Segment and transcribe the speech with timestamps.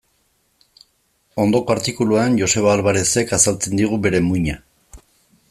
[1.43, 4.59] Ondoko artikuluan Joseba Alvarerezek azaltzen digu bere muina.